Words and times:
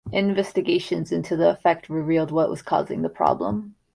Investigations 0.11 1.11
into 1.11 1.35
the 1.37 1.51
effect 1.51 1.87
revealed 1.87 2.31
what 2.31 2.49
was 2.49 2.63
causing 2.63 3.03
the 3.03 3.07
problem. 3.09 3.75